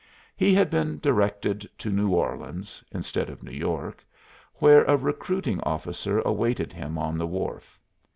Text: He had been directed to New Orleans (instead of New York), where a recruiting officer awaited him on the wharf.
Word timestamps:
He 0.35 0.55
had 0.55 0.71
been 0.71 0.97
directed 0.97 1.69
to 1.77 1.91
New 1.91 2.09
Orleans 2.09 2.83
(instead 2.91 3.29
of 3.29 3.43
New 3.43 3.51
York), 3.53 4.03
where 4.55 4.83
a 4.85 4.97
recruiting 4.97 5.61
officer 5.61 6.19
awaited 6.21 6.73
him 6.73 6.97
on 6.97 7.19
the 7.19 7.27
wharf. 7.27 7.79